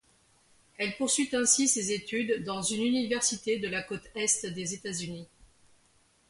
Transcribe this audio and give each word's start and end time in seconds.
Elle 0.79 0.97
poursuit 0.97 1.29
ainsi 1.35 1.67
ses 1.67 1.91
études 1.91 2.43
dans 2.43 2.63
une 2.63 2.81
université 2.81 3.59
de 3.59 3.67
la 3.67 3.83
côte 3.83 4.01
Est 4.15 4.47
des 4.47 4.73
États-Unis. 4.73 5.27